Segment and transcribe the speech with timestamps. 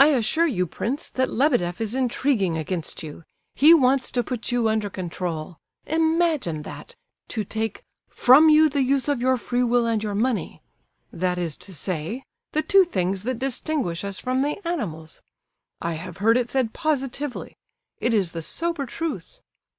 [0.00, 3.24] "I assure you, prince, that Lebedeff is intriguing against you.
[3.54, 5.58] He wants to put you under control.
[5.84, 6.94] Imagine that!
[7.28, 11.74] To take 'from you the use of your free will and your money'—that is to
[11.74, 12.22] say,
[12.52, 15.20] the two things that distinguish us from the animals!
[15.78, 17.58] I have heard it said positively.
[18.00, 19.42] It is the sober truth."